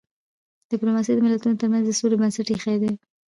ډيپلوماسي 0.71 1.11
د 1.13 1.19
ملتونو 1.25 1.59
ترمنځ 1.61 1.83
د 1.85 1.91
سولې 1.99 2.15
بنسټ 2.21 2.47
ایښی 2.51 2.77
دی. 2.83 2.91